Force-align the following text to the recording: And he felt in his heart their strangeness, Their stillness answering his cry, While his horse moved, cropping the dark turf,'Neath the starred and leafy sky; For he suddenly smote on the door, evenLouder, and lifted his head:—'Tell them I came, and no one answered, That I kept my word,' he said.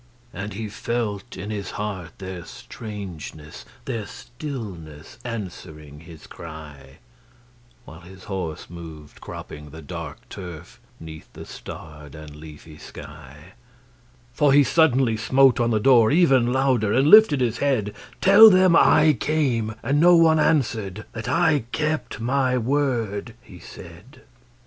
And 0.33 0.53
he 0.53 0.67
felt 0.67 1.37
in 1.37 1.51
his 1.51 1.69
heart 1.77 2.13
their 2.17 2.43
strangeness, 2.43 3.65
Their 3.85 4.07
stillness 4.07 5.19
answering 5.23 5.99
his 5.99 6.25
cry, 6.25 6.97
While 7.85 7.99
his 7.99 8.23
horse 8.23 8.67
moved, 8.67 9.21
cropping 9.21 9.69
the 9.69 9.83
dark 9.83 10.27
turf,'Neath 10.27 11.31
the 11.33 11.45
starred 11.45 12.15
and 12.15 12.35
leafy 12.35 12.79
sky; 12.79 13.53
For 14.33 14.51
he 14.51 14.63
suddenly 14.63 15.17
smote 15.17 15.59
on 15.59 15.69
the 15.69 15.79
door, 15.79 16.09
evenLouder, 16.09 16.91
and 16.97 17.07
lifted 17.07 17.39
his 17.39 17.59
head:—'Tell 17.59 18.49
them 18.49 18.75
I 18.75 19.13
came, 19.13 19.75
and 19.83 19.99
no 19.99 20.15
one 20.15 20.39
answered, 20.39 21.05
That 21.13 21.29
I 21.29 21.65
kept 21.71 22.19
my 22.19 22.57
word,' 22.57 23.35
he 23.43 23.59
said. 23.59 24.23